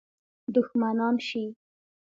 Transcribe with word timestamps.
دښمنان 0.53 1.15
شي. 1.27 1.43